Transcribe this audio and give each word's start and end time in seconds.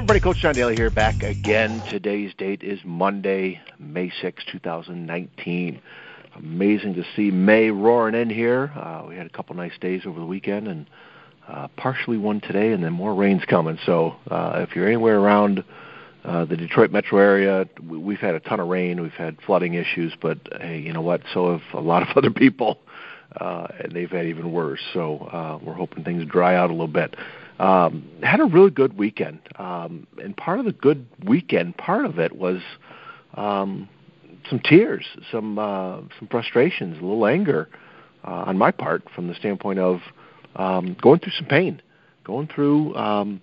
everybody, 0.00 0.18
Coach 0.18 0.38
John 0.38 0.54
Daly 0.54 0.74
here, 0.76 0.88
back 0.88 1.22
again. 1.22 1.82
Today's 1.90 2.32
date 2.38 2.62
is 2.62 2.80
Monday, 2.86 3.60
May 3.78 4.10
6, 4.22 4.42
2019. 4.50 5.78
Amazing 6.36 6.94
to 6.94 7.04
see 7.14 7.30
May 7.30 7.70
roaring 7.70 8.14
in 8.14 8.30
here. 8.30 8.72
Uh, 8.74 9.04
we 9.06 9.16
had 9.16 9.26
a 9.26 9.28
couple 9.28 9.54
nice 9.56 9.76
days 9.78 10.06
over 10.06 10.18
the 10.18 10.24
weekend 10.24 10.68
and 10.68 10.86
uh, 11.46 11.68
partially 11.76 12.16
one 12.16 12.40
today, 12.40 12.72
and 12.72 12.82
then 12.82 12.94
more 12.94 13.14
rain's 13.14 13.44
coming. 13.44 13.76
So 13.84 14.16
uh, 14.30 14.64
if 14.66 14.74
you're 14.74 14.86
anywhere 14.86 15.20
around 15.20 15.64
uh, 16.24 16.46
the 16.46 16.56
Detroit 16.56 16.90
metro 16.90 17.18
area, 17.18 17.68
we've 17.86 18.20
had 18.20 18.34
a 18.34 18.40
ton 18.40 18.58
of 18.58 18.68
rain. 18.68 19.02
We've 19.02 19.12
had 19.12 19.36
flooding 19.44 19.74
issues, 19.74 20.14
but 20.18 20.38
hey, 20.62 20.78
you 20.78 20.94
know 20.94 21.02
what? 21.02 21.20
So 21.34 21.58
have 21.58 21.74
a 21.74 21.86
lot 21.86 22.08
of 22.08 22.08
other 22.16 22.30
people, 22.30 22.78
uh, 23.38 23.66
and 23.78 23.92
they've 23.92 24.10
had 24.10 24.24
even 24.24 24.50
worse. 24.50 24.80
So 24.94 25.18
uh, 25.18 25.58
we're 25.62 25.74
hoping 25.74 26.04
things 26.04 26.24
dry 26.24 26.56
out 26.56 26.70
a 26.70 26.72
little 26.72 26.88
bit. 26.88 27.14
Um, 27.60 28.08
had 28.22 28.40
a 28.40 28.46
really 28.46 28.70
good 28.70 28.96
weekend, 28.96 29.40
um, 29.56 30.06
and 30.22 30.34
part 30.34 30.60
of 30.60 30.64
the 30.64 30.72
good 30.72 31.06
weekend, 31.26 31.76
part 31.76 32.06
of 32.06 32.18
it 32.18 32.34
was 32.34 32.62
um, 33.34 33.86
some 34.48 34.60
tears, 34.60 35.04
some 35.30 35.58
uh, 35.58 36.00
some 36.18 36.28
frustrations, 36.30 36.96
a 36.98 37.02
little 37.02 37.26
anger 37.26 37.68
uh, 38.24 38.44
on 38.46 38.56
my 38.56 38.70
part 38.70 39.02
from 39.14 39.28
the 39.28 39.34
standpoint 39.34 39.78
of 39.78 40.00
um, 40.56 40.96
going 41.02 41.20
through 41.20 41.32
some 41.32 41.46
pain, 41.46 41.82
going 42.24 42.48
through, 42.48 42.94
um, 42.96 43.42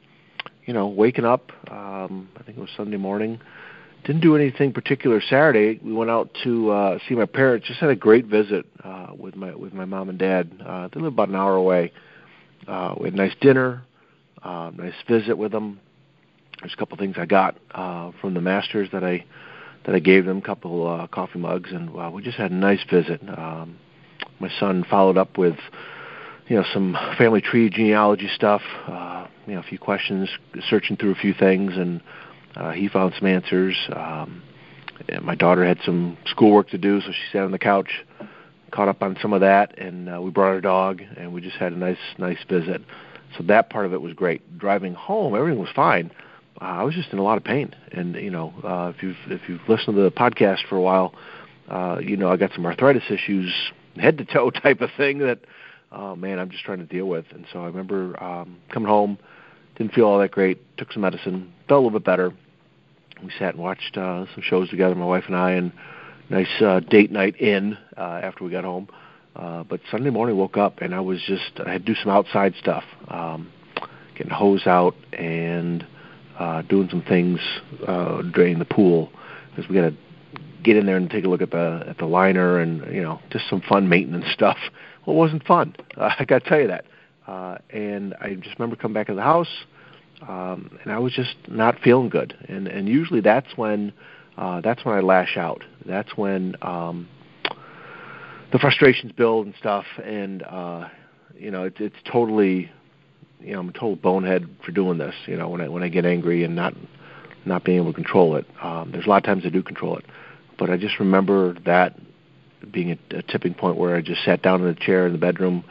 you 0.65 0.73
know, 0.73 0.87
waking 0.87 1.25
up. 1.25 1.51
Um, 1.71 2.29
I 2.37 2.43
think 2.43 2.57
it 2.57 2.61
was 2.61 2.71
Sunday 2.75 2.97
morning. 2.97 3.39
Didn't 4.03 4.21
do 4.21 4.35
anything 4.35 4.73
particular 4.73 5.21
Saturday. 5.21 5.79
We 5.83 5.93
went 5.93 6.09
out 6.09 6.29
to 6.43 6.71
uh, 6.71 6.99
see 7.07 7.15
my 7.15 7.25
parents. 7.25 7.67
Just 7.67 7.79
had 7.79 7.89
a 7.89 7.95
great 7.95 8.25
visit 8.25 8.65
uh, 8.83 9.07
with 9.17 9.35
my 9.35 9.53
with 9.53 9.73
my 9.73 9.85
mom 9.85 10.09
and 10.09 10.17
dad. 10.17 10.51
Uh, 10.65 10.87
they 10.93 11.01
live 11.01 11.13
about 11.13 11.29
an 11.29 11.35
hour 11.35 11.55
away. 11.55 11.91
Uh, 12.67 12.95
we 12.99 13.05
had 13.05 13.13
a 13.13 13.17
nice 13.17 13.35
dinner, 13.41 13.83
uh, 14.43 14.71
nice 14.75 14.93
visit 15.07 15.37
with 15.37 15.51
them. 15.51 15.79
There's 16.59 16.73
a 16.73 16.77
couple 16.77 16.97
things 16.97 17.15
I 17.19 17.25
got 17.25 17.57
uh, 17.71 18.11
from 18.19 18.33
the 18.33 18.41
masters 18.41 18.89
that 18.91 19.03
I 19.03 19.25
that 19.85 19.95
I 19.95 19.99
gave 19.99 20.25
them, 20.25 20.39
a 20.39 20.41
couple 20.41 20.85
uh, 20.85 21.07
coffee 21.07 21.39
mugs, 21.39 21.71
and 21.71 21.89
uh, 21.97 22.11
we 22.13 22.21
just 22.21 22.37
had 22.37 22.51
a 22.51 22.55
nice 22.55 22.83
visit. 22.91 23.21
Um, 23.27 23.77
my 24.39 24.49
son 24.59 24.85
followed 24.89 25.17
up 25.17 25.37
with 25.37 25.55
you 26.47 26.57
know 26.57 26.65
some 26.73 26.97
family 27.17 27.41
tree 27.41 27.69
genealogy 27.69 28.29
stuff, 28.33 28.61
uh, 28.87 29.27
you 29.45 29.53
know 29.53 29.59
a 29.59 29.63
few 29.63 29.79
questions, 29.79 30.29
searching 30.69 30.97
through 30.97 31.11
a 31.11 31.15
few 31.15 31.33
things, 31.33 31.73
and 31.75 32.01
uh, 32.55 32.71
he 32.71 32.87
found 32.87 33.13
some 33.17 33.27
answers. 33.27 33.75
Um, 33.93 34.43
and 35.09 35.23
my 35.23 35.35
daughter 35.35 35.65
had 35.65 35.79
some 35.85 36.17
schoolwork 36.25 36.69
to 36.69 36.77
do, 36.77 36.99
so 37.01 37.11
she 37.11 37.31
sat 37.31 37.43
on 37.43 37.51
the 37.51 37.59
couch, 37.59 37.89
caught 38.71 38.87
up 38.87 39.01
on 39.01 39.15
some 39.21 39.31
of 39.31 39.41
that, 39.41 39.77
and 39.77 40.09
uh, 40.09 40.19
we 40.21 40.31
brought 40.31 40.49
our 40.49 40.61
dog, 40.61 41.01
and 41.17 41.33
we 41.33 41.39
just 41.39 41.57
had 41.57 41.71
a 41.71 41.77
nice 41.77 41.97
nice 42.17 42.43
visit. 42.49 42.81
So 43.37 43.43
that 43.43 43.69
part 43.69 43.85
of 43.85 43.93
it 43.93 44.01
was 44.01 44.13
great. 44.13 44.57
Driving 44.57 44.93
home, 44.93 45.35
everything 45.35 45.59
was 45.59 45.69
fine. 45.75 46.11
Uh, 46.61 46.65
I 46.65 46.83
was 46.83 46.95
just 46.95 47.11
in 47.11 47.19
a 47.19 47.23
lot 47.23 47.37
of 47.37 47.43
pain, 47.43 47.75
and 47.91 48.15
you 48.15 48.31
know, 48.31 48.53
uh, 48.63 48.91
if 48.95 49.03
you've 49.03 49.17
if 49.27 49.41
you've 49.47 49.61
listened 49.67 49.95
to 49.95 50.01
the 50.01 50.11
podcast 50.11 50.67
for 50.67 50.75
a 50.75 50.81
while, 50.81 51.13
uh, 51.69 51.99
you 52.01 52.17
know 52.17 52.31
I 52.31 52.37
got 52.37 52.51
some 52.55 52.65
arthritis 52.65 53.03
issues, 53.11 53.53
head 53.97 54.17
to 54.17 54.25
toe 54.25 54.49
type 54.63 54.81
of 54.81 54.89
thing 54.97 55.19
that, 55.19 55.39
oh 55.91 56.15
man, 56.15 56.39
I'm 56.39 56.49
just 56.49 56.63
trying 56.63 56.79
to 56.79 56.85
deal 56.85 57.05
with. 57.05 57.25
And 57.31 57.45
so 57.53 57.61
I 57.61 57.67
remember 57.67 58.21
um, 58.23 58.57
coming 58.71 58.89
home, 58.89 59.19
didn't 59.77 59.93
feel 59.93 60.05
all 60.05 60.19
that 60.19 60.31
great. 60.31 60.59
Took 60.77 60.91
some 60.91 61.03
medicine, 61.03 61.53
felt 61.67 61.79
a 61.79 61.83
little 61.85 61.99
bit 61.99 62.05
better. 62.05 62.33
We 63.23 63.31
sat 63.37 63.53
and 63.53 63.63
watched 63.63 63.97
uh, 63.97 64.25
some 64.33 64.43
shows 64.43 64.69
together, 64.69 64.95
my 64.95 65.05
wife 65.05 65.23
and 65.27 65.35
I, 65.35 65.51
and 65.51 65.71
nice 66.29 66.61
uh, 66.61 66.79
date 66.79 67.11
night 67.11 67.35
in 67.39 67.77
uh, 67.95 68.19
after 68.23 68.43
we 68.43 68.51
got 68.51 68.63
home. 68.63 68.87
Uh, 68.91 68.95
but 69.69 69.79
Sunday 69.91 70.09
morning, 70.09 70.37
woke 70.37 70.57
up 70.57 70.81
and 70.81 70.95
I 70.95 70.99
was 70.99 71.21
just 71.25 71.59
I 71.65 71.73
had 71.73 71.85
to 71.85 71.93
do 71.93 71.99
some 72.01 72.11
outside 72.11 72.53
stuff, 72.59 72.83
um, 73.07 73.51
getting 74.15 74.31
hose 74.31 74.65
out 74.65 74.95
and 75.13 75.85
uh, 76.39 76.61
doing 76.63 76.89
some 76.89 77.01
things, 77.01 77.39
uh, 77.87 78.21
draining 78.21 78.59
the 78.59 78.65
pool 78.65 79.11
because 79.49 79.69
we 79.69 79.75
got 79.75 79.89
to 79.89 79.95
get 80.63 80.75
in 80.75 80.85
there 80.85 80.97
and 80.97 81.09
take 81.09 81.25
a 81.25 81.27
look 81.27 81.41
at 81.41 81.51
the 81.51 81.83
at 81.87 81.97
the 81.97 82.05
liner 82.05 82.59
and 82.59 82.93
you 82.93 83.01
know 83.01 83.19
just 83.31 83.49
some 83.49 83.61
fun 83.61 83.89
maintenance 83.89 84.25
stuff. 84.33 84.57
Well, 85.05 85.15
it 85.15 85.19
wasn't 85.19 85.47
fun. 85.47 85.73
Uh, 85.95 86.09
I 86.19 86.25
got 86.25 86.43
to 86.43 86.49
tell 86.49 86.59
you 86.59 86.67
that. 86.67 86.83
Uh, 87.25 87.59
and 87.69 88.13
I 88.19 88.33
just 88.33 88.59
remember 88.59 88.75
coming 88.75 88.93
back 88.93 89.07
to 89.07 89.13
the 89.13 89.21
house, 89.21 89.63
um, 90.27 90.77
and 90.83 90.91
I 90.91 90.99
was 90.99 91.13
just 91.13 91.33
not 91.47 91.79
feeling 91.79 92.09
good. 92.09 92.35
And 92.49 92.67
and 92.67 92.89
usually 92.89 93.21
that's 93.21 93.47
when 93.55 93.93
uh, 94.37 94.59
that's 94.59 94.83
when 94.83 94.95
I 94.95 94.99
lash 94.99 95.37
out. 95.37 95.63
That's 95.85 96.17
when 96.17 96.57
um, 96.61 97.07
the 98.51 98.59
frustrations 98.59 99.11
build 99.11 99.45
and 99.45 99.55
stuff. 99.59 99.85
And 100.03 100.43
uh, 100.43 100.89
you 101.37 101.51
know, 101.51 101.63
it's 101.63 101.77
it's 101.79 101.95
totally 102.11 102.71
you 103.39 103.53
know 103.53 103.59
I'm 103.59 103.69
a 103.69 103.73
total 103.73 103.95
bonehead 103.95 104.47
for 104.65 104.71
doing 104.71 104.97
this. 104.97 105.15
You 105.25 105.37
know, 105.37 105.49
when 105.49 105.61
I 105.61 105.69
when 105.69 105.83
I 105.83 105.89
get 105.89 106.05
angry 106.05 106.43
and 106.43 106.55
not 106.55 106.73
not 107.45 107.63
being 107.63 107.77
able 107.77 107.91
to 107.91 107.95
control 107.95 108.35
it. 108.35 108.45
Um, 108.61 108.91
there's 108.91 109.05
a 109.05 109.09
lot 109.09 109.17
of 109.17 109.23
times 109.23 109.43
I 109.45 109.49
do 109.49 109.63
control 109.63 109.97
it, 109.97 110.05
but 110.59 110.69
I 110.69 110.77
just 110.77 110.99
remember 110.99 111.55
that 111.65 111.97
being 112.71 112.91
a, 112.91 113.17
a 113.17 113.21
tipping 113.23 113.53
point 113.53 113.77
where 113.77 113.95
I 113.95 114.01
just 114.01 114.23
sat 114.23 114.41
down 114.41 114.61
in 114.61 114.67
a 114.67 114.75
chair 114.75 115.07
in 115.07 115.13
the 115.13 115.19
bedroom. 115.19 115.63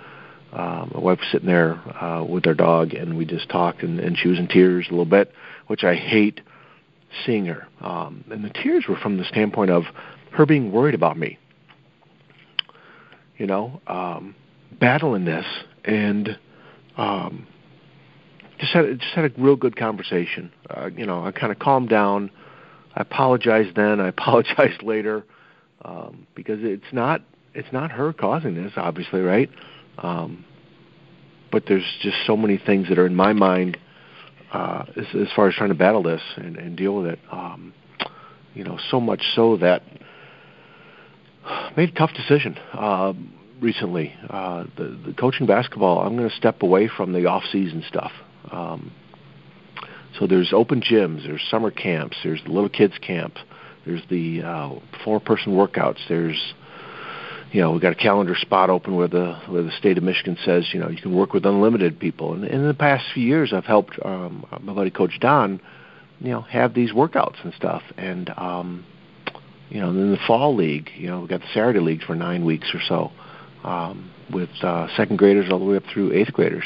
Uh, 0.53 0.87
my 0.95 1.01
wife 1.01 1.19
was 1.19 1.29
sitting 1.31 1.49
there 1.49 1.75
uh, 2.03 2.25
with 2.25 2.47
our 2.47 2.55
dog, 2.55 2.95
and 2.95 3.17
we 3.17 3.27
just 3.27 3.51
talked, 3.51 3.83
and, 3.83 4.01
and 4.01 4.17
she 4.17 4.29
was 4.29 4.39
in 4.39 4.49
tears 4.49 4.87
a 4.89 4.91
little 4.91 5.05
bit, 5.05 5.33
which 5.67 5.85
I 5.85 5.95
hate 5.95 6.41
seeing 7.27 7.47
her. 7.47 7.67
Um, 7.81 8.25
and 8.31 8.45
the 8.45 8.51
tears 8.51 8.87
were 8.89 8.97
from 8.97 9.19
the 9.19 9.25
standpoint 9.25 9.71
of 9.71 9.85
her 10.31 10.47
being 10.47 10.73
worried 10.73 10.95
about 10.95 11.19
me. 11.19 11.39
You 13.39 13.47
know, 13.47 13.81
um, 13.87 14.35
battling 14.81 15.25
this, 15.25 15.47
and 15.85 16.39
um, 16.97 17.47
just 18.59 18.73
had 18.73 18.99
just 18.99 19.13
had 19.15 19.25
a 19.25 19.41
real 19.41 19.57
good 19.57 19.77
conversation. 19.77 20.53
Uh, 20.69 20.91
you 20.97 21.07
know, 21.07 21.25
I 21.25 21.33
kind 21.33 21.53
of 21.53 21.59
calmed 21.59 21.89
down. 21.89 22.31
I 22.95 23.03
apologized 23.03 23.77
then. 23.77 24.01
I 24.01 24.09
apologized 24.17 24.83
later 24.83 25.25
um, 25.85 26.27
because 26.35 26.59
it's 26.63 26.93
not 26.93 27.23
it's 27.55 27.73
not 27.73 27.91
her 27.91 28.13
causing 28.13 28.55
this, 28.55 28.73
obviously, 28.77 29.21
right? 29.21 29.51
Um, 29.99 30.45
but 31.51 31.65
there's 31.67 31.85
just 32.03 32.17
so 32.27 32.37
many 32.37 32.59
things 32.59 32.89
that 32.89 32.99
are 32.99 33.07
in 33.07 33.15
my 33.15 33.33
mind 33.33 33.79
uh, 34.53 34.85
as, 34.97 35.07
as 35.15 35.29
far 35.35 35.49
as 35.49 35.55
trying 35.55 35.71
to 35.71 35.75
battle 35.75 36.03
this 36.03 36.21
and, 36.37 36.57
and 36.57 36.77
deal 36.77 36.97
with 36.97 37.07
it. 37.07 37.19
Um, 37.31 37.73
you 38.55 38.65
know, 38.65 38.79
so 38.91 39.01
much 39.01 39.23
so 39.35 39.57
that 39.59 39.83
made 41.77 41.91
a 41.91 41.93
tough 41.93 42.13
decision. 42.15 42.59
Um, 42.73 43.33
recently. 43.61 44.15
Uh, 44.29 44.65
the, 44.77 44.99
the 45.07 45.15
coaching 45.19 45.47
basketball, 45.47 46.01
I'm 46.01 46.17
going 46.17 46.29
to 46.29 46.37
step 46.37 46.63
away 46.63 46.89
from 46.95 47.13
the 47.13 47.27
off-season 47.27 47.85
stuff. 47.89 48.13
Um, 48.51 48.93
so 50.19 50.27
there's 50.27 50.53
open 50.53 50.81
gyms, 50.81 51.27
there's 51.27 51.43
summer 51.51 51.71
camps, 51.71 52.17
there's 52.23 52.43
the 52.45 52.51
little 52.51 52.69
kids 52.69 52.95
camp, 52.99 53.35
there's 53.85 54.03
the 54.09 54.43
uh, 54.43 54.71
four-person 55.05 55.53
workouts. 55.53 55.99
There's 56.09 56.55
you 57.53 57.61
know, 57.61 57.71
we've 57.71 57.81
got 57.81 57.93
a 57.93 57.97
calendar 57.97 58.35
spot 58.35 58.71
open 58.71 58.97
where 58.97 59.07
the 59.07 59.41
where 59.47 59.63
the 59.63 59.71
state 59.79 59.97
of 59.97 60.05
Michigan 60.05 60.37
says, 60.45 60.69
you 60.73 60.81
know, 60.81 60.89
you 60.89 61.01
can 61.01 61.15
work 61.15 61.33
with 61.33 61.47
unlimited 61.47 61.99
people. 61.99 62.35
And 62.35 62.45
in 62.45 62.67
the 62.67 62.75
past 62.75 63.05
few 63.15 63.23
years, 63.23 63.53
I've 63.55 63.65
helped 63.65 63.99
um, 64.05 64.45
my 64.61 64.75
buddy 64.75 64.91
Coach 64.91 65.19
Don, 65.21 65.61
you 66.19 66.31
know, 66.31 66.41
have 66.43 66.75
these 66.75 66.91
workouts 66.91 67.43
and 67.45 67.55
stuff. 67.55 67.83
And 67.97 68.31
um, 68.37 68.85
you 69.69 69.81
know, 69.81 69.91
in 69.91 70.12
the 70.12 70.19
fall 70.27 70.54
league, 70.54 70.91
you 70.97 71.09
know, 71.09 71.21
we 71.21 71.28
got 71.28 71.41
the 71.41 71.49
Saturday 71.53 71.81
leagues 71.81 72.04
for 72.04 72.15
nine 72.15 72.44
weeks 72.44 72.69
or 72.75 72.81
so 72.88 73.12
um, 73.65 74.10
with 74.32 74.50
uh, 74.62 74.88
second 74.97 75.16
graders 75.16 75.50
all 75.50 75.59
the 75.59 75.65
way 75.65 75.77
up 75.77 75.82
through 75.93 76.12
eighth 76.12 76.32
graders. 76.32 76.65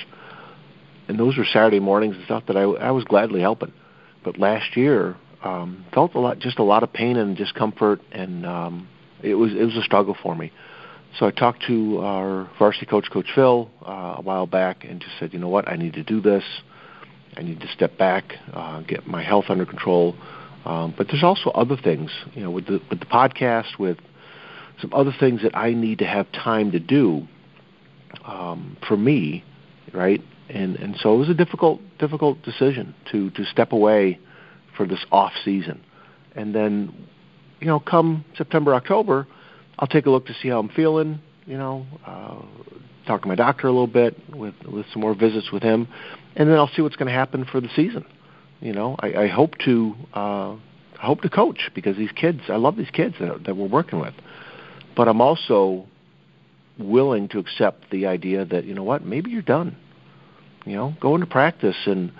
And 1.09 1.19
those 1.19 1.37
were 1.37 1.45
Saturday 1.45 1.81
mornings 1.81 2.17
and 2.17 2.25
stuff 2.25 2.45
that 2.47 2.57
I, 2.57 2.63
I 2.63 2.91
was 2.91 3.05
gladly 3.05 3.41
helping. 3.41 3.73
But 4.23 4.39
last 4.39 4.77
year, 4.77 5.17
um, 5.43 5.85
felt 5.93 6.15
a 6.15 6.21
lot, 6.21 6.39
just 6.39 6.59
a 6.59 6.63
lot 6.63 6.83
of 6.83 6.93
pain 6.93 7.17
and 7.17 7.37
discomfort, 7.37 8.01
and 8.13 8.45
um, 8.45 8.89
it 9.23 9.35
was 9.35 9.53
it 9.53 9.65
was 9.65 9.77
a 9.77 9.83
struggle 9.83 10.17
for 10.23 10.35
me. 10.35 10.53
So 11.19 11.27
I 11.27 11.31
talked 11.31 11.65
to 11.67 11.99
our 11.99 12.51
varsity 12.59 12.87
coach, 12.87 13.07
Coach 13.11 13.27
Phil, 13.35 13.69
uh, 13.85 14.17
a 14.19 14.23
while 14.23 14.47
back, 14.47 14.85
and 14.85 15.01
just 15.01 15.13
said, 15.19 15.33
you 15.33 15.41
know 15.41 15.49
what, 15.49 15.67
I 15.69 15.77
need 15.77 15.95
to 15.95 16.05
do 16.05 16.21
this. 16.21 16.45
I 17.37 17.43
need 17.43 17.61
to 17.61 17.69
step 17.69 17.97
back, 17.97 18.35
uh, 18.53 18.81
get 18.83 19.07
my 19.07 19.23
health 19.23 19.47
under 19.49 19.67
control. 19.67 20.15
Um, 20.65 20.95
but 20.97 21.07
there's 21.09 21.25
also 21.25 21.51
other 21.51 21.77
things, 21.77 22.11
you 22.35 22.43
know, 22.43 22.51
with 22.51 22.67
the 22.67 22.81
with 22.91 23.01
the 23.01 23.07
podcast, 23.07 23.79
with 23.79 23.99
some 24.81 24.93
other 24.93 25.15
things 25.19 25.43
that 25.43 25.57
I 25.57 25.73
need 25.73 25.99
to 26.01 26.07
have 26.07 26.31
time 26.33 26.73
to 26.73 26.81
do 26.81 27.27
um, 28.25 28.77
for 28.87 28.97
me, 28.97 29.45
right? 29.93 30.21
And 30.49 30.77
and 30.77 30.97
so 31.01 31.15
it 31.15 31.19
was 31.19 31.29
a 31.31 31.35
difficult 31.35 31.81
difficult 31.99 32.43
decision 32.43 32.95
to 33.13 33.31
to 33.31 33.45
step 33.45 33.73
away 33.73 34.19
for 34.77 34.87
this 34.87 35.05
off 35.11 35.33
season, 35.45 35.83
and 36.35 36.55
then 36.55 37.07
you 37.61 37.67
know 37.67 37.81
come 37.81 38.25
September 38.37 38.75
October, 38.75 39.27
I'll 39.79 39.89
take 39.89 40.07
a 40.07 40.11
look 40.11 40.27
to 40.27 40.35
see 40.43 40.49
how 40.49 40.59
I'm 40.59 40.69
feeling. 40.69 41.21
You 41.47 41.57
know, 41.57 41.87
uh, 42.07 42.37
talk 43.07 43.23
to 43.23 43.29
my 43.29 43.35
doctor 43.35 43.67
a 43.67 43.73
little 43.73 43.87
bit 43.87 44.17
with 44.35 44.55
with 44.67 44.87
some 44.93 45.01
more 45.01 45.15
visits 45.15 45.51
with 45.51 45.63
him, 45.63 45.89
and 46.37 46.49
then 46.49 46.57
I'll 46.57 46.71
see 46.75 46.83
what's 46.83 46.97
going 46.97 47.09
to 47.09 47.15
happen 47.15 47.47
for 47.51 47.61
the 47.61 47.71
season. 47.75 48.05
You 48.61 48.73
know, 48.73 48.97
I, 49.01 49.15
I 49.15 49.29
hope 49.29 49.57
to 49.65 49.95
uh, 50.15 50.53
I 50.53 51.07
hope 51.07 51.23
to 51.23 51.31
coach 51.31 51.71
because 51.75 51.97
these 51.97 52.13
kids, 52.13 52.41
I 52.49 52.57
love 52.57 52.77
these 52.77 52.91
kids 52.91 53.15
that, 53.21 53.45
that 53.45 53.57
we're 53.57 53.69
working 53.69 54.01
with 54.01 54.15
but 54.97 55.09
I'm 55.09 55.21
also 55.21 55.87
willing 56.79 57.29
to 57.29 57.39
accept 57.39 57.91
the 57.91 58.07
idea 58.07 58.45
that 58.45 58.65
you 58.65 58.75
know 58.75 58.83
what 58.83 59.05
maybe 59.05 59.31
you're 59.31 59.41
done 59.41 59.77
you 60.67 60.75
know 60.75 60.95
go 61.01 61.15
into 61.15 61.27
practice 61.27 61.77
and 61.87 62.13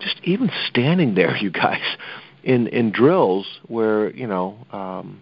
just 0.00 0.20
even 0.24 0.50
standing 0.68 1.14
there, 1.14 1.36
you 1.40 1.50
guys, 1.50 1.82
in 2.42 2.68
in 2.68 2.92
drills 2.92 3.46
where 3.66 4.10
you 4.10 4.26
know, 4.26 4.56
um, 4.72 5.20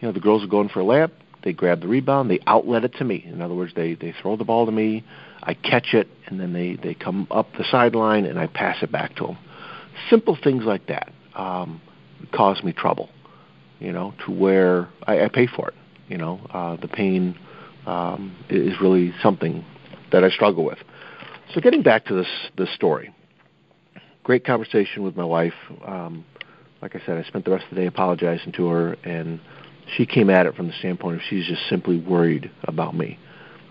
you 0.00 0.08
know, 0.08 0.12
the 0.12 0.20
girls 0.20 0.44
are 0.44 0.48
going 0.48 0.68
for 0.68 0.80
a 0.80 0.84
layup, 0.84 1.10
they 1.44 1.52
grab 1.52 1.80
the 1.80 1.88
rebound, 1.88 2.30
they 2.30 2.40
outlet 2.46 2.84
it 2.84 2.94
to 2.98 3.04
me. 3.04 3.24
In 3.26 3.42
other 3.42 3.54
words, 3.54 3.72
they 3.74 3.94
they 3.94 4.14
throw 4.20 4.36
the 4.36 4.44
ball 4.44 4.66
to 4.66 4.72
me, 4.72 5.04
I 5.42 5.54
catch 5.54 5.94
it, 5.94 6.08
and 6.26 6.40
then 6.40 6.52
they 6.52 6.76
they 6.76 6.94
come 6.94 7.26
up 7.30 7.48
the 7.56 7.64
sideline 7.70 8.24
and 8.24 8.38
I 8.38 8.46
pass 8.46 8.82
it 8.82 8.90
back 8.92 9.16
to 9.16 9.26
them. 9.26 9.38
Simple 10.10 10.36
things 10.42 10.64
like 10.64 10.86
that 10.86 11.12
um, 11.34 11.80
cause 12.32 12.62
me 12.62 12.72
trouble, 12.72 13.10
you 13.78 13.92
know, 13.92 14.14
to 14.24 14.32
where 14.32 14.88
I, 15.06 15.24
I 15.24 15.28
pay 15.28 15.46
for 15.46 15.68
it. 15.68 15.74
You 16.08 16.18
know, 16.18 16.40
uh, 16.52 16.76
the 16.76 16.88
pain 16.88 17.36
um, 17.86 18.36
is 18.48 18.74
really 18.80 19.12
something 19.22 19.64
that 20.12 20.22
I 20.22 20.30
struggle 20.30 20.64
with. 20.64 20.78
So 21.54 21.60
getting 21.60 21.82
back 21.82 22.06
to 22.06 22.14
this 22.14 22.28
this 22.56 22.72
story, 22.74 23.14
great 24.22 24.44
conversation 24.44 25.02
with 25.02 25.16
my 25.16 25.24
wife. 25.24 25.54
Um, 25.84 26.24
like 26.82 26.94
I 26.94 27.00
said, 27.06 27.16
I 27.16 27.26
spent 27.26 27.44
the 27.44 27.50
rest 27.52 27.64
of 27.64 27.70
the 27.70 27.76
day 27.76 27.86
apologizing 27.86 28.52
to 28.52 28.66
her, 28.68 28.96
and 29.04 29.40
she 29.96 30.06
came 30.06 30.30
at 30.30 30.46
it 30.46 30.54
from 30.54 30.66
the 30.66 30.74
standpoint 30.78 31.16
of 31.16 31.22
she's 31.28 31.46
just 31.46 31.68
simply 31.68 31.98
worried 31.98 32.50
about 32.64 32.94
me. 32.94 33.18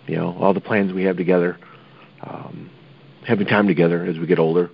You 0.07 0.17
know, 0.17 0.35
all 0.39 0.53
the 0.53 0.61
plans 0.61 0.93
we 0.93 1.03
have 1.03 1.17
together, 1.17 1.57
um, 2.21 2.69
having 3.27 3.47
time 3.47 3.67
together 3.67 4.05
as 4.05 4.17
we 4.17 4.27
get 4.27 4.39
older. 4.39 4.69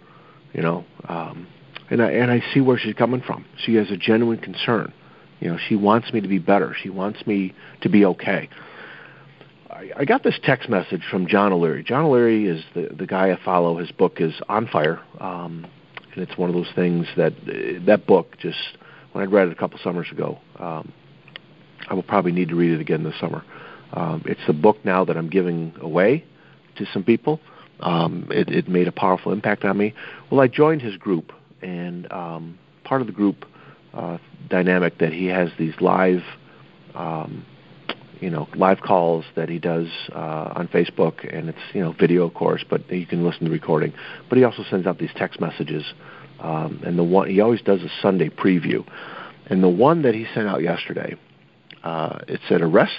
You 0.54 0.62
know, 0.62 0.86
um, 1.08 1.48
and 1.90 2.02
I 2.02 2.12
and 2.12 2.32
I 2.32 2.42
see 2.54 2.62
where 2.62 2.78
she's 2.78 2.94
coming 2.96 3.22
from. 3.22 3.46
She 3.58 3.76
has 3.76 3.90
a 3.92 3.98
genuine 3.98 4.40
concern. 4.40 4.94
You 5.40 5.50
know, 5.50 5.58
she 5.68 5.76
wants 5.76 6.14
me 6.14 6.22
to 6.22 6.28
be 6.28 6.40
better. 6.40 6.76
She 6.82 6.90
wants 6.90 7.26
me 7.26 7.54
to 7.82 7.90
be 7.90 8.06
okay. 8.06 8.50
I, 9.98 10.06
got 10.06 10.22
this 10.22 10.38
text 10.44 10.70
message 10.70 11.02
from 11.10 11.28
John 11.28 11.52
O'Leary. 11.52 11.84
John 11.84 12.06
O'Leary 12.06 12.46
is 12.46 12.64
the 12.76 12.90
the 12.96 13.08
guy 13.08 13.32
I 13.32 13.40
follow. 13.44 13.78
His 13.78 13.92
book 13.92 14.18
is 14.20 14.34
On 14.50 14.68
Fire, 14.68 15.00
um, 15.20 15.66
and 16.14 16.24
it's 16.24 16.38
one 16.38 16.50
of 16.50 16.56
those 16.56 16.72
things 16.76 17.08
that 17.18 17.34
that 17.86 18.06
book 18.06 18.38
just 18.40 18.78
when 19.14 19.24
I 19.24 19.28
read 19.28 19.48
it 19.48 19.52
a 19.52 19.56
couple 19.56 19.80
summers 19.84 20.08
ago. 20.12 20.40
Um, 20.60 20.92
I 21.90 21.94
will 21.94 22.04
probably 22.04 22.32
need 22.32 22.50
to 22.50 22.56
read 22.56 22.72
it 22.72 22.82
again 22.82 23.04
this 23.04 23.20
summer. 23.20 23.44
Um, 23.94 24.24
it's 24.26 24.46
the 24.48 24.54
book 24.54 24.78
now 24.86 25.04
that 25.06 25.18
I'm 25.18 25.30
giving 25.30 25.74
away 25.82 26.24
to 26.78 26.86
some 26.94 27.04
people. 27.04 27.40
Um, 27.80 28.28
it, 28.30 28.50
it 28.50 28.68
made 28.68 28.88
a 28.88 28.92
powerful 28.92 29.32
impact 29.32 29.64
on 29.66 29.78
me. 29.78 29.94
Well, 30.30 30.40
I 30.40 30.48
joined 30.48 30.82
his 30.82 30.98
group, 30.98 31.32
and 31.62 32.12
um, 32.12 32.60
part 32.84 33.02
of 33.02 33.08
the 33.08 33.14
group 33.14 33.46
uh, 33.94 34.18
dynamic 34.50 35.00
that 35.00 35.14
he 35.14 35.28
has 35.28 35.50
these 35.58 35.74
live 35.82 36.22
um, 36.94 37.46
you 38.22 38.30
know 38.30 38.48
live 38.56 38.82
calls 38.82 39.26
that 39.36 39.50
he 39.50 39.60
does 39.60 39.88
uh, 40.14 40.54
on 40.56 40.68
Facebook, 40.68 41.28
and 41.36 41.50
it's 41.50 41.60
you 41.74 41.82
know 41.82 41.94
video, 41.94 42.26
of 42.26 42.34
course, 42.34 42.64
but 42.70 42.90
you 42.92 43.06
can 43.06 43.26
listen 43.26 43.40
to 43.40 43.46
the 43.46 43.52
recording. 43.52 43.94
But 44.30 44.38
he 44.38 44.44
also 44.44 44.64
sends 44.70 44.88
out 44.88 45.00
these 45.00 45.12
text 45.16 45.42
messages, 45.42 45.84
um, 46.40 46.82
and 46.86 46.98
the 46.98 47.04
one 47.04 47.30
he 47.30 47.42
always 47.42 47.62
does 47.62 47.82
a 47.82 47.90
Sunday 48.02 48.30
preview, 48.30 48.86
and 49.48 49.62
the 49.62 49.70
one 49.70 50.04
that 50.04 50.14
he 50.14 50.26
sent 50.34 50.48
out 50.48 50.62
yesterday, 50.62 51.16
uh, 51.84 52.20
it 52.28 52.40
said, 52.48 52.62
"Arrest 52.62 52.94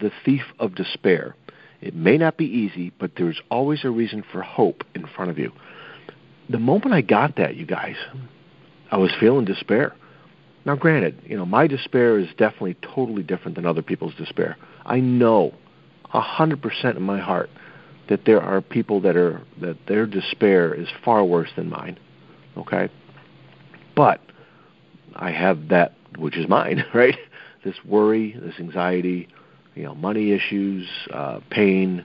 the 0.00 0.10
thief 0.24 0.42
of 0.58 0.74
despair. 0.74 1.34
It 1.80 1.94
may 1.94 2.16
not 2.16 2.36
be 2.36 2.46
easy, 2.46 2.92
but 2.98 3.12
there's 3.16 3.40
always 3.50 3.84
a 3.84 3.90
reason 3.90 4.22
for 4.32 4.42
hope 4.42 4.84
in 4.94 5.06
front 5.06 5.30
of 5.30 5.38
you." 5.38 5.52
The 6.48 6.58
moment 6.58 6.94
I 6.94 7.00
got 7.00 7.36
that, 7.36 7.56
you 7.56 7.66
guys, 7.66 7.96
I 8.90 8.98
was 8.98 9.10
feeling 9.18 9.44
despair. 9.44 9.94
Now, 10.64 10.74
granted, 10.74 11.20
you 11.24 11.36
know, 11.36 11.46
my 11.46 11.66
despair 11.66 12.18
is 12.18 12.28
definitely 12.36 12.76
totally 12.82 13.22
different 13.22 13.56
than 13.56 13.66
other 13.66 13.82
people's 13.82 14.14
despair. 14.14 14.56
I 14.84 15.00
know, 15.00 15.54
a 16.12 16.20
hundred 16.20 16.62
percent 16.62 16.96
in 16.96 17.02
my 17.02 17.20
heart, 17.20 17.50
that 18.08 18.24
there 18.24 18.40
are 18.40 18.60
people 18.60 19.00
that 19.00 19.16
are 19.16 19.42
that 19.60 19.76
their 19.86 20.06
despair 20.06 20.74
is 20.74 20.88
far 21.04 21.24
worse 21.24 21.50
than 21.56 21.68
mine. 21.68 21.98
Okay, 22.56 22.88
but 23.94 24.20
I 25.14 25.30
have 25.30 25.68
that 25.68 25.94
which 26.18 26.36
is 26.36 26.48
mine, 26.48 26.84
right? 26.94 27.16
This 27.64 27.76
worry, 27.84 28.36
this 28.40 28.54
anxiety, 28.58 29.28
you 29.76 29.84
know, 29.84 29.94
money 29.94 30.32
issues, 30.32 30.88
uh, 31.12 31.40
pain, 31.50 32.04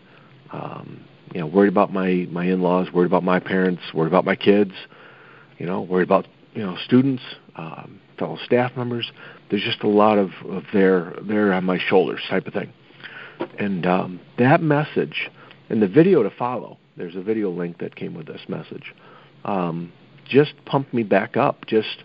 um, 0.52 1.04
you 1.34 1.40
know, 1.40 1.48
worried 1.48 1.70
about 1.70 1.92
my 1.92 2.28
my 2.30 2.46
in-laws, 2.46 2.92
worried 2.94 3.08
about 3.08 3.24
my 3.24 3.40
parents, 3.40 3.82
worried 3.94 4.10
about 4.10 4.26
my 4.26 4.36
kids, 4.36 4.74
you 5.58 5.66
know, 5.66 5.82
worried 5.82 6.04
about 6.04 6.28
you 6.54 6.62
know 6.62 6.78
students, 6.86 7.24
um, 7.56 8.00
fellow 8.20 8.38
staff 8.46 8.76
members. 8.76 9.12
There's 9.50 9.64
just 9.64 9.82
a 9.84 9.88
lot 9.88 10.18
of, 10.18 10.32
of 10.50 10.64
their 10.74 11.16
they're 11.24 11.54
on 11.54 11.64
my 11.64 11.80
shoulders 11.80 12.22
type 12.30 12.46
of 12.46 12.54
thing. 12.54 12.72
And 13.58 13.86
um, 13.88 14.20
that 14.38 14.62
message 14.62 15.30
and 15.70 15.82
the 15.82 15.88
video 15.88 16.22
to 16.22 16.30
follow, 16.30 16.78
there's 16.98 17.16
a 17.16 17.22
video 17.22 17.50
link 17.50 17.80
that 17.80 17.96
came 17.96 18.14
with 18.14 18.28
this 18.28 18.42
message, 18.48 18.94
um, 19.46 19.92
just 20.28 20.54
pumped 20.66 20.94
me 20.94 21.04
back 21.04 21.38
up. 21.38 21.66
Just, 21.66 22.04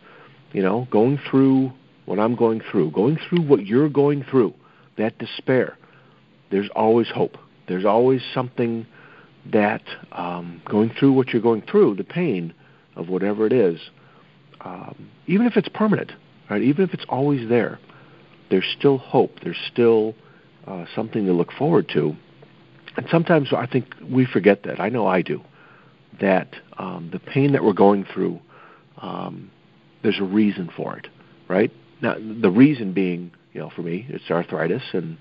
you 0.53 0.63
know, 0.63 0.87
going 0.91 1.19
through 1.31 1.73
what 2.07 2.19
I'm 2.21 2.37
going 2.37 2.63
through, 2.71 2.93
going 2.93 3.19
through 3.29 3.43
what 3.43 3.67
you're 3.67 3.89
going 3.89 4.25
through, 4.31 4.55
that 4.99 5.19
despair, 5.19 5.77
there's 6.51 6.69
always 6.75 7.09
hope. 7.09 7.37
There's 7.69 7.85
always 7.85 8.23
something 8.33 8.87
that 9.53 9.83
um, 10.13 10.63
going 10.65 10.91
through 10.99 11.13
what 11.13 11.29
you're 11.29 11.43
going 11.43 11.63
through, 11.63 11.97
the 11.97 12.05
pain 12.05 12.55
of 12.97 13.09
whatever 13.09 13.47
it 13.47 13.53
is, 13.53 13.81
um, 14.61 15.11
even 15.27 15.47
if 15.47 15.57
it's 15.57 15.69
permanent, 15.69 16.13
right? 16.51 16.63
Even 16.63 16.85
if 16.85 16.95
it's 16.95 17.05
always 17.09 17.49
there, 17.49 17.79
there's 18.51 18.67
still 18.79 18.99
hope. 18.99 19.41
There's 19.43 19.59
still 19.73 20.15
uh, 20.67 20.87
something 20.95 21.27
to 21.27 21.33
look 21.33 21.53
forward 21.53 21.89
to. 21.95 22.17
And 22.97 23.07
sometimes 23.11 23.53
I 23.53 23.67
think 23.67 23.87
we 24.09 24.27
forget 24.27 24.63
that. 24.65 24.81
I 24.81 24.89
know 24.89 25.07
I 25.07 25.23
do. 25.23 25.43
That 26.21 26.49
um, 26.79 27.11
the 27.13 27.19
pain 27.19 27.53
that 27.53 27.63
we're 27.63 27.75
going 27.75 28.07
through, 28.13 28.41
um, 29.03 29.51
there's 30.03 30.19
a 30.19 30.25
reason 30.25 30.71
for 30.75 30.97
it, 30.97 31.09
right? 31.49 31.71
Now, 32.01 32.15
the 32.15 32.51
reason 32.51 32.93
being, 32.93 33.33
you 33.57 33.63
know, 33.63 33.71
for 33.75 33.81
me, 33.81 34.05
it's 34.11 34.31
arthritis 34.31 34.83
and 34.93 35.17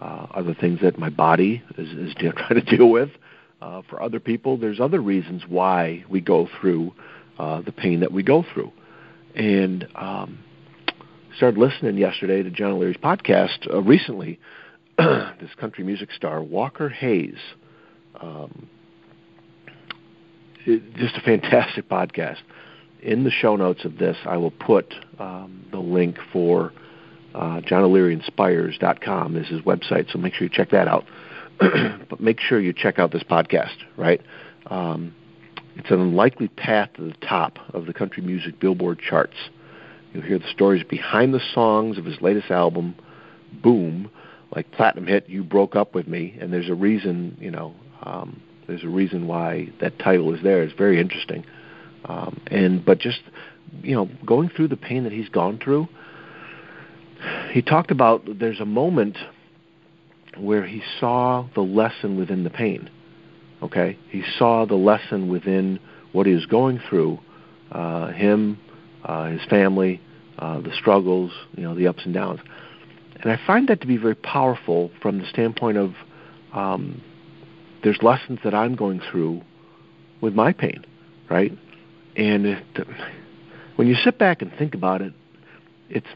uh, 0.00 0.26
other 0.34 0.54
things 0.54 0.80
that 0.82 0.98
my 0.98 1.08
body 1.08 1.62
is, 1.78 1.88
is 1.90 2.14
trying 2.18 2.60
to 2.60 2.76
deal 2.76 2.90
with. 2.90 3.10
Uh, 3.62 3.80
for 3.88 4.02
other 4.02 4.18
people, 4.18 4.56
there's 4.56 4.80
other 4.80 5.00
reasons 5.00 5.42
why 5.48 6.04
we 6.10 6.20
go 6.20 6.48
through 6.60 6.92
uh, 7.38 7.60
the 7.62 7.70
pain 7.70 8.00
that 8.00 8.10
we 8.10 8.24
go 8.24 8.44
through. 8.52 8.72
And 9.36 9.86
um, 9.94 10.40
started 11.36 11.60
listening 11.60 11.96
yesterday 11.96 12.42
to 12.42 12.50
John 12.50 12.72
O'Leary's 12.72 12.96
podcast 12.96 13.72
uh, 13.72 13.80
recently. 13.80 14.40
this 14.98 15.54
country 15.60 15.84
music 15.84 16.10
star 16.10 16.42
Walker 16.42 16.88
Hayes, 16.88 17.38
um, 18.20 18.68
it, 20.66 20.82
just 20.96 21.16
a 21.16 21.20
fantastic 21.20 21.88
podcast. 21.88 22.38
In 23.00 23.22
the 23.22 23.30
show 23.30 23.54
notes 23.54 23.84
of 23.84 23.98
this, 23.98 24.16
I 24.26 24.38
will 24.38 24.50
put 24.50 24.92
um, 25.20 25.66
the 25.70 25.78
link 25.78 26.16
for 26.32 26.72
uh. 27.36 27.60
This 29.34 29.46
is 29.46 29.50
his 29.50 29.60
website, 29.62 30.10
so 30.12 30.18
make 30.18 30.34
sure 30.34 30.46
you 30.46 30.52
check 30.52 30.70
that 30.70 30.88
out. 30.88 31.04
but 31.58 32.20
make 32.20 32.40
sure 32.40 32.60
you 32.60 32.72
check 32.72 32.98
out 32.98 33.12
this 33.12 33.22
podcast, 33.22 33.76
right? 33.96 34.20
Um, 34.66 35.14
it's 35.76 35.90
an 35.90 36.00
unlikely 36.00 36.48
path 36.48 36.90
to 36.96 37.02
the 37.02 37.14
top 37.26 37.58
of 37.74 37.86
the 37.86 37.92
country 37.92 38.22
music 38.22 38.58
Billboard 38.58 38.98
charts. 38.98 39.36
You'll 40.12 40.22
hear 40.22 40.38
the 40.38 40.50
stories 40.50 40.82
behind 40.82 41.34
the 41.34 41.40
songs 41.54 41.98
of 41.98 42.04
his 42.04 42.20
latest 42.20 42.50
album, 42.50 42.94
Boom, 43.62 44.10
like 44.54 44.70
platinum 44.72 45.06
hit 45.06 45.28
"You 45.28 45.44
Broke 45.44 45.76
Up 45.76 45.94
with 45.94 46.08
Me," 46.08 46.36
and 46.40 46.52
there's 46.52 46.68
a 46.68 46.74
reason, 46.74 47.36
you 47.40 47.50
know, 47.50 47.74
um, 48.02 48.40
there's 48.66 48.82
a 48.82 48.88
reason 48.88 49.26
why 49.26 49.70
that 49.80 49.98
title 49.98 50.34
is 50.34 50.42
there. 50.42 50.62
It's 50.62 50.74
very 50.74 51.00
interesting, 51.00 51.44
um, 52.06 52.40
and 52.48 52.84
but 52.84 52.98
just 52.98 53.20
you 53.82 53.94
know, 53.94 54.08
going 54.24 54.48
through 54.48 54.68
the 54.68 54.76
pain 54.76 55.04
that 55.04 55.12
he's 55.12 55.28
gone 55.28 55.58
through, 55.62 55.88
he 57.56 57.62
talked 57.62 57.90
about 57.90 58.22
there's 58.38 58.60
a 58.60 58.66
moment 58.66 59.16
where 60.36 60.66
he 60.66 60.82
saw 61.00 61.48
the 61.54 61.62
lesson 61.62 62.18
within 62.18 62.44
the 62.44 62.50
pain 62.50 62.90
Okay, 63.62 63.98
he 64.10 64.22
saw 64.38 64.66
the 64.66 64.74
lesson 64.74 65.28
within 65.28 65.80
what 66.12 66.26
he 66.26 66.34
was 66.34 66.46
going 66.46 66.80
through, 66.88 67.18
uh, 67.72 68.08
him, 68.08 68.58
uh, 69.04 69.30
his 69.30 69.44
family, 69.48 70.00
uh, 70.38 70.60
the 70.60 70.72
struggles, 70.78 71.32
you 71.56 71.62
know, 71.62 71.74
the 71.74 71.86
ups 71.86 72.02
and 72.04 72.12
downs, 72.12 72.40
and 73.22 73.32
I 73.32 73.40
find 73.46 73.68
that 73.68 73.80
to 73.80 73.86
be 73.86 73.96
very 73.96 74.14
powerful 74.14 74.90
from 75.00 75.18
the 75.18 75.26
standpoint 75.26 75.78
of 75.78 75.94
um, 76.52 77.02
there's 77.82 77.98
lessons 78.02 78.40
that 78.44 78.54
I'm 78.54 78.76
going 78.76 79.00
through 79.10 79.40
with 80.20 80.34
my 80.34 80.52
pain, 80.52 80.84
right? 81.30 81.52
And 82.14 82.46
it, 82.46 82.64
when 83.76 83.88
you 83.88 83.94
sit 83.94 84.18
back 84.18 84.42
and 84.42 84.52
think 84.58 84.74
about 84.74 85.00
it, 85.00 85.14
it's 85.88 86.06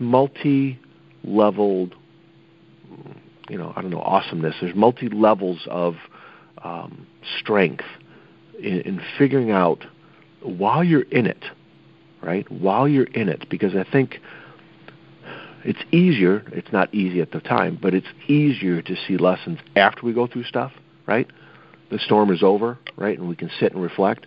multi-leveled, 1.23 1.95
you 3.49 3.59
know, 3.59 3.73
I 3.77 3.83
don't 3.83 3.91
know, 3.91 4.01
awesomeness. 4.01 4.57
There's 4.61 4.75
multi 4.75 5.09
levels 5.09 5.61
of 5.69 5.97
um, 6.63 7.07
strength 7.39 7.85
in, 8.59 8.81
in 8.81 9.01
figuring 9.19 9.51
out 9.51 9.85
while 10.43 10.85
you're 10.85 11.03
in 11.03 11.27
it, 11.27 11.45
right? 12.23 12.51
While 12.51 12.89
you're 12.89 13.05
in 13.05 13.29
it, 13.29 13.49
because 13.49 13.75
I 13.75 13.85
think 13.91 14.21
it's 15.65 15.83
easier. 15.93 16.43
It's 16.53 16.73
not 16.73 16.93
easy 16.95 17.21
at 17.21 17.33
the 17.33 17.41
time, 17.41 17.79
but 17.81 17.95
it's 17.95 18.07
easier 18.29 18.81
to 18.83 18.97
see 19.07 19.17
lessons 19.17 19.59
after 19.77 20.07
we 20.07 20.13
go 20.13 20.27
through 20.27 20.45
stuff, 20.45 20.73
right? 21.07 21.29
The 21.91 21.99
storm 21.99 22.33
is 22.33 22.43
over, 22.43 22.79
right, 22.97 23.19
and 23.19 23.29
we 23.29 23.37
can 23.37 23.51
sit 23.59 23.73
and 23.73 23.83
reflect. 23.83 24.27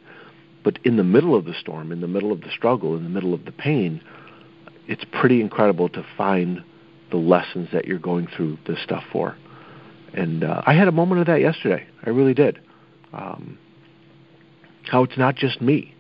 But 0.64 0.80
in 0.84 0.98
the 0.98 1.04
middle 1.04 1.36
of 1.36 1.46
the 1.46 1.54
storm, 1.60 1.92
in 1.92 2.02
the 2.02 2.08
middle 2.08 2.32
of 2.32 2.42
the 2.42 2.52
struggle, 2.52 2.96
in 2.96 3.04
the 3.04 3.10
middle 3.10 3.34
of 3.34 3.46
the 3.46 3.52
pain, 3.52 4.02
it's 4.88 5.04
pretty 5.12 5.42
incredible 5.42 5.90
to 5.90 6.06
find 6.18 6.64
the 7.14 7.20
lessons 7.20 7.70
that 7.72 7.86
you're 7.86 8.00
going 8.00 8.28
through 8.36 8.58
this 8.66 8.82
stuff 8.84 9.04
for. 9.12 9.38
And 10.16 10.44
uh, 10.44 10.64
I 10.66 10.74
had 10.74 10.88
a 10.88 10.92
moment 10.92 11.22
of 11.22 11.28
that 11.28 11.42
yesterday. 11.42 11.86
I 12.04 12.10
really 12.10 12.34
did. 12.34 12.60
Um, 13.14 13.60
how 14.86 15.04
it's 15.04 15.18
not 15.18 15.36
just 15.36 15.62
me, 15.62 15.94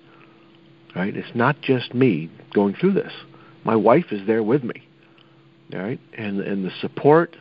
right? 0.96 1.16
It's 1.16 1.36
not 1.36 1.62
just 1.62 1.94
me 1.94 2.32
going 2.52 2.74
through 2.74 2.94
this. 2.94 3.14
My 3.64 3.76
wife 3.76 4.06
is 4.12 4.26
there 4.26 4.42
with 4.42 4.64
me, 4.64 4.88
right? 5.72 6.00
And 6.18 6.42
and 6.42 6.66
the 6.66 6.72
support 6.82 7.38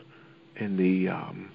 and 0.57 0.79
the 0.79 1.09
um, 1.09 1.51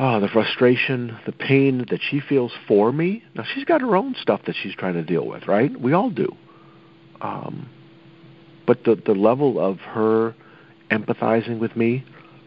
oh, 0.00 0.18
the 0.18 0.28
frustration, 0.28 1.16
the 1.24 1.32
pain 1.32 1.86
that 1.90 2.00
she 2.10 2.20
feels 2.20 2.52
for 2.66 2.90
me. 2.90 3.22
Now 3.36 3.44
she's 3.54 3.64
got 3.64 3.80
her 3.80 3.94
own 3.94 4.16
stuff 4.20 4.40
that 4.46 4.56
she's 4.60 4.74
trying 4.74 4.94
to 4.94 5.04
deal 5.04 5.24
with, 5.24 5.46
right? 5.46 5.80
We 5.80 5.92
all 5.92 6.10
do. 6.10 6.36
Um, 7.20 7.68
but 8.66 8.84
the 8.84 8.94
the 8.94 9.14
level 9.14 9.58
of 9.60 9.78
her 9.78 10.34
empathizing 10.90 11.58
with 11.58 11.74
me 11.76 12.04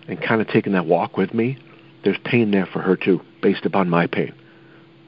and 0.07 0.21
kind 0.21 0.41
of 0.41 0.47
taking 0.47 0.73
that 0.73 0.85
walk 0.85 1.17
with 1.17 1.33
me, 1.33 1.57
there's 2.03 2.17
pain 2.23 2.51
there 2.51 2.67
for 2.67 2.79
her 2.79 2.95
too, 2.95 3.19
based 3.41 3.65
upon 3.65 3.89
my 3.89 4.07
pain. 4.07 4.33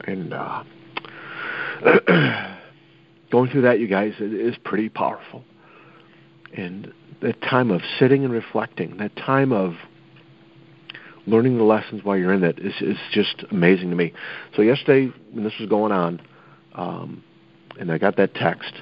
And 0.05 0.33
uh, 0.33 0.63
going 3.31 3.51
through 3.51 3.61
that, 3.61 3.79
you 3.79 3.87
guys, 3.87 4.13
it 4.19 4.33
is 4.33 4.55
pretty 4.63 4.89
powerful. 4.89 5.43
And 6.53 6.91
that 7.21 7.41
time 7.41 7.71
of 7.71 7.81
sitting 7.99 8.23
and 8.23 8.33
reflecting, 8.33 8.97
that 8.97 9.15
time 9.15 9.51
of 9.51 9.75
learning 11.27 11.57
the 11.57 11.63
lessons 11.63 12.03
while 12.03 12.17
you're 12.17 12.33
in 12.33 12.43
it 12.43 12.57
is 12.57 12.73
is 12.81 12.97
just 13.11 13.43
amazing 13.51 13.89
to 13.89 13.95
me. 13.95 14.13
So 14.55 14.61
yesterday, 14.61 15.13
when 15.31 15.43
this 15.43 15.53
was 15.59 15.69
going 15.69 15.91
on, 15.91 16.21
um, 16.73 17.23
and 17.79 17.91
I 17.91 17.97
got 17.97 18.15
that 18.17 18.33
text, 18.33 18.73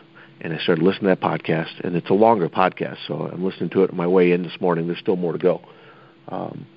and 0.45 0.53
I 0.53 0.59
started 0.59 0.83
listening 0.83 1.15
to 1.15 1.19
that 1.19 1.21
podcast, 1.21 1.83
and 1.83 1.95
it's 1.95 2.11
a 2.11 2.13
longer 2.13 2.47
podcast, 2.49 2.97
so 3.07 3.31
I'm 3.33 3.43
listening 3.43 3.71
to 3.71 3.81
it 3.81 3.89
on 3.89 3.97
my 3.97 4.05
way 4.05 4.31
in 4.31 4.43
this 4.43 4.61
morning. 4.61 4.85
There's 4.85 4.99
still 4.99 5.15
more 5.15 5.33
to 5.33 5.39
go, 5.39 5.59
um, 6.27 6.67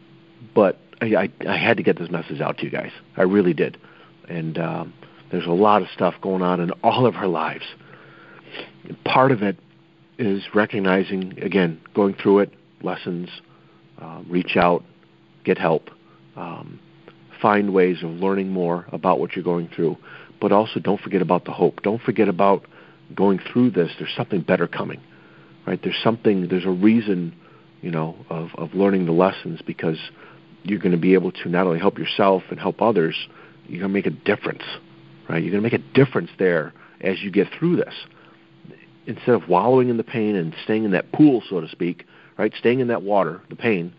but 0.54 0.78
I, 1.02 1.14
I, 1.14 1.28
I 1.46 1.58
had 1.58 1.76
to 1.76 1.82
get 1.82 1.98
this 1.98 2.10
message 2.10 2.40
out 2.40 2.56
to 2.58 2.64
you 2.64 2.70
guys. 2.70 2.92
I 3.18 3.24
really 3.24 3.52
did, 3.52 3.76
and 4.26 4.56
um, 4.56 4.94
there's 5.30 5.44
a 5.44 5.50
lot 5.50 5.82
of 5.82 5.88
stuff 5.94 6.14
going 6.22 6.40
on 6.40 6.60
in 6.60 6.70
all 6.82 7.04
of 7.04 7.16
our 7.16 7.26
lives. 7.26 7.64
Part 9.04 9.32
of 9.32 9.42
it 9.42 9.58
is 10.18 10.44
recognizing, 10.54 11.38
again, 11.42 11.78
going 11.94 12.14
through 12.14 12.38
it, 12.38 12.54
lessons, 12.80 13.28
uh, 14.00 14.22
reach 14.30 14.56
out, 14.56 14.82
get 15.44 15.58
help, 15.58 15.90
um, 16.36 16.80
find 17.42 17.74
ways 17.74 17.98
of 18.02 18.12
learning 18.12 18.48
more 18.48 18.86
about 18.92 19.20
what 19.20 19.36
you're 19.36 19.44
going 19.44 19.68
through. 19.68 19.98
But 20.40 20.52
also, 20.52 20.80
don't 20.80 21.02
forget 21.02 21.20
about 21.20 21.44
the 21.44 21.52
hope. 21.52 21.82
Don't 21.82 22.00
forget 22.00 22.28
about 22.28 22.64
going 23.14 23.38
through 23.52 23.70
this. 23.70 23.90
There's 23.98 24.14
something 24.16 24.40
better 24.40 24.66
coming, 24.66 25.00
right? 25.66 25.80
There's 25.82 26.00
something. 26.02 26.48
There's 26.48 26.64
a 26.64 26.70
reason, 26.70 27.34
you 27.80 27.90
know, 27.90 28.16
of 28.30 28.50
of 28.56 28.74
learning 28.74 29.06
the 29.06 29.12
lessons 29.12 29.60
because 29.66 29.98
you're 30.62 30.78
going 30.78 30.92
to 30.92 30.98
be 30.98 31.14
able 31.14 31.32
to 31.32 31.48
not 31.48 31.66
only 31.66 31.78
help 31.78 31.98
yourself 31.98 32.42
and 32.50 32.58
help 32.58 32.82
others. 32.82 33.16
You're 33.66 33.80
going 33.80 33.92
to 33.92 33.94
make 33.94 34.06
a 34.06 34.24
difference, 34.24 34.62
right? 35.28 35.42
You're 35.42 35.52
going 35.52 35.62
to 35.62 35.70
make 35.70 35.74
a 35.74 35.92
difference 35.94 36.30
there 36.38 36.72
as 37.00 37.20
you 37.22 37.30
get 37.30 37.48
through 37.58 37.76
this. 37.76 37.94
Instead 39.06 39.34
of 39.34 39.48
wallowing 39.48 39.88
in 39.88 39.96
the 39.96 40.04
pain 40.04 40.36
and 40.36 40.54
staying 40.64 40.84
in 40.84 40.90
that 40.92 41.12
pool, 41.12 41.42
so 41.48 41.60
to 41.60 41.68
speak, 41.68 42.04
right? 42.36 42.52
Staying 42.58 42.80
in 42.80 42.88
that 42.88 43.02
water, 43.02 43.40
the 43.48 43.56
pain, 43.56 43.94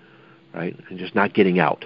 right? 0.54 0.76
And 0.90 1.00
just 1.00 1.16
not 1.16 1.34
getting 1.34 1.60
out, 1.60 1.86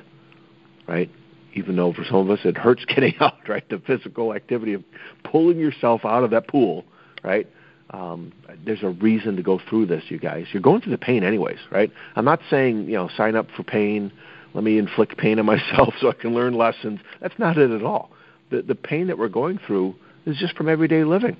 right? 0.87 1.09
Even 1.53 1.75
though 1.75 1.93
for 1.93 2.03
some 2.05 2.17
of 2.17 2.29
us 2.29 2.39
it 2.43 2.57
hurts 2.57 2.85
getting 2.87 3.15
out, 3.19 3.47
right? 3.47 3.67
The 3.69 3.79
physical 3.79 4.33
activity 4.33 4.73
of 4.73 4.83
pulling 5.23 5.57
yourself 5.57 6.05
out 6.05 6.23
of 6.23 6.31
that 6.31 6.47
pool, 6.47 6.85
right? 7.23 7.47
Um, 7.89 8.33
there's 8.65 8.81
a 8.81 8.89
reason 8.89 9.35
to 9.35 9.43
go 9.43 9.59
through 9.69 9.85
this, 9.87 10.03
you 10.09 10.17
guys. 10.17 10.47
You're 10.51 10.61
going 10.61 10.81
through 10.81 10.93
the 10.93 10.97
pain 10.97 11.23
anyways, 11.23 11.59
right? 11.71 11.91
I'm 12.15 12.25
not 12.25 12.39
saying, 12.49 12.85
you 12.85 12.93
know, 12.93 13.09
sign 13.15 13.35
up 13.35 13.47
for 13.55 13.63
pain. 13.63 14.11
Let 14.53 14.63
me 14.63 14.77
inflict 14.77 15.17
pain 15.17 15.39
on 15.39 15.45
myself 15.47 15.93
so 15.99 16.09
I 16.09 16.13
can 16.13 16.33
learn 16.33 16.55
lessons. 16.55 16.99
That's 17.21 17.37
not 17.37 17.57
it 17.57 17.71
at 17.71 17.83
all. 17.83 18.11
The 18.49 18.61
the 18.61 18.75
pain 18.75 19.07
that 19.07 19.17
we're 19.17 19.29
going 19.29 19.59
through 19.65 19.95
is 20.25 20.37
just 20.37 20.55
from 20.55 20.69
everyday 20.69 21.03
living, 21.03 21.37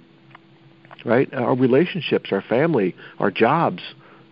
right? 1.06 1.32
Our 1.34 1.56
relationships, 1.56 2.30
our 2.32 2.42
family, 2.42 2.96
our 3.20 3.32
jobs. 3.32 3.82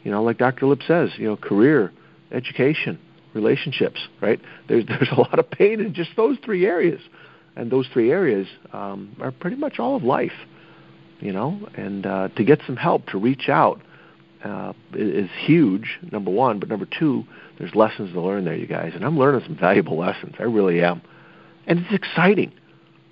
You 0.04 0.12
know, 0.12 0.24
like 0.24 0.38
Dr. 0.40 0.66
Lip 0.66 0.80
says, 0.88 1.12
you 1.18 1.28
know, 1.28 1.38
career, 1.38 1.92
education, 2.32 3.00
relationships, 3.34 4.00
right? 4.20 4.40
There's 4.68 4.86
there's 4.88 5.10
a 5.12 5.20
lot 5.20 5.40
of 5.40 5.50
pain 5.50 5.80
in 5.80 5.94
just 5.94 6.12
those 6.16 6.38
three 6.44 6.66
areas, 6.66 7.02
and 7.56 7.72
those 7.72 7.88
three 7.94 8.12
areas 8.12 8.48
um, 8.74 9.16
are 9.22 9.32
pretty 9.32 9.58
much 9.58 9.80
all 9.80 9.96
of 9.96 10.04
life, 10.04 10.32
you 11.22 11.32
know. 11.32 11.60
And 11.76 12.06
uh, 12.06 12.30
to 12.36 12.44
get 12.44 12.60
some 12.66 12.76
help, 12.76 13.08
to 13.08 13.18
reach 13.18 13.50
out, 13.50 13.82
uh, 14.44 14.74
is 14.94 15.30
huge. 15.46 16.00
Number 16.12 16.32
one, 16.32 16.60
but 16.60 16.70
number 16.70 16.86
two, 16.86 17.24
there's 17.58 17.76
lessons 17.76 18.14
to 18.14 18.22
learn 18.22 18.46
there, 18.46 18.56
you 18.56 18.68
guys. 18.68 18.92
And 18.96 19.06
I'm 19.06 19.18
learning 19.18 19.42
some 19.46 19.56
valuable 19.56 19.98
lessons. 19.98 20.36
I 20.40 20.44
really 20.44 20.84
am, 20.84 21.02
and 21.68 21.80
it's 21.80 21.94
exciting. 21.94 22.52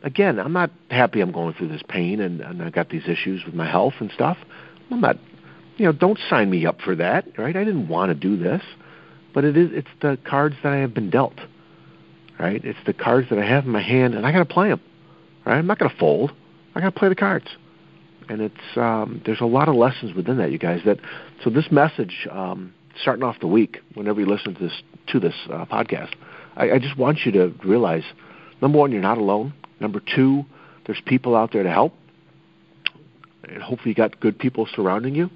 Again, 0.02 0.40
I'm 0.40 0.54
not 0.54 0.72
happy 0.90 1.20
I'm 1.20 1.32
going 1.32 1.54
through 1.54 1.68
this 1.68 1.84
pain 1.88 2.22
and, 2.22 2.40
and 2.40 2.64
I 2.64 2.70
got 2.70 2.90
these 2.90 3.04
issues 3.06 3.44
with 3.46 3.54
my 3.54 3.70
health 3.70 3.96
and 4.00 4.10
stuff. 4.12 4.38
I'm 4.90 5.02
not, 5.02 5.18
you 5.76 5.86
know, 5.86 5.92
don't 5.92 6.18
sign 6.30 6.50
me 6.50 6.66
up 6.66 6.80
for 6.80 6.96
that, 6.96 7.38
right? 7.38 7.54
I 7.54 7.66
didn't 7.66 7.90
want 7.90 8.10
to 8.10 8.16
do 8.16 8.38
this 8.38 8.64
but 9.34 9.44
it 9.44 9.58
is 9.58 9.70
it's 9.74 9.88
the 10.02 10.18
cards 10.26 10.56
that 10.64 10.74
I 10.74 10.78
have 10.78 10.94
been 10.94 11.10
dealt. 11.10 11.40
Right? 12.40 12.64
It's 12.64 12.80
the 12.86 12.94
cards 12.94 13.28
that 13.30 13.40
I 13.40 13.46
have 13.46 13.66
in 13.66 13.72
my 13.72 13.82
hand, 13.82 14.16
and 14.16 14.26
I 14.26 14.32
got 14.32 14.40
to 14.40 14.46
play 14.46 14.70
them. 14.70 14.80
Right? 15.46 15.58
I'm 15.58 15.68
not 15.68 15.78
going 15.78 15.92
to 15.92 15.98
fold. 15.98 16.32
I 16.74 16.80
got 16.80 16.94
to 16.94 17.00
play 17.00 17.10
the 17.10 17.16
cards. 17.16 17.48
And 18.30 18.42
it's 18.42 18.78
um, 18.78 19.22
there's 19.26 19.42
a 19.42 19.46
lot 19.46 19.70
of 19.70 19.76
lessons 19.76 20.16
within 20.16 20.38
that, 20.38 20.52
you 20.52 20.60
guys. 20.60 20.82
That 20.86 21.00
so 21.44 21.50
this 21.50 21.72
message, 21.72 22.28
um, 22.32 22.74
starting 23.02 23.24
off 23.24 23.40
the 23.40 23.48
week, 23.48 23.80
whenever 23.96 24.20
you 24.20 24.28
listen 24.28 24.54
to 24.54 24.60
this 24.60 24.82
to 25.08 25.20
this 25.20 25.34
uh, 25.52 25.66
podcast, 25.66 26.14
I, 26.56 26.72
I 26.72 26.80
just 26.80 26.98
want 26.98 27.20
you 27.26 27.32
to 27.34 27.54
realize, 27.64 28.04
number 28.62 28.78
one, 28.78 28.92
you're 28.92 29.02
not 29.02 29.18
alone. 29.18 29.54
Number 29.80 30.02
two, 30.16 30.46
there's 30.86 31.02
people 31.06 31.36
out 31.36 31.52
there 31.52 31.64
to 31.64 31.72
help, 31.72 31.94
and 33.44 33.62
hopefully 33.62 33.90
you 33.90 33.96
got 33.96 34.20
good 34.20 34.38
people 34.38 34.68
surrounding 34.76 35.16
you. 35.16 35.30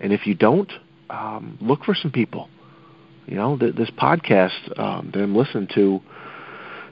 And 0.00 0.12
if 0.12 0.26
you 0.26 0.34
don't, 0.34 0.72
um, 1.10 1.58
look 1.60 1.84
for 1.84 1.94
some 1.94 2.12
people 2.12 2.48
you 3.26 3.36
know, 3.36 3.56
th- 3.56 3.74
this 3.74 3.90
podcast 3.90 4.78
um, 4.78 5.10
that 5.12 5.22
I'm 5.22 5.34
listening 5.34 5.68
to, 5.74 6.00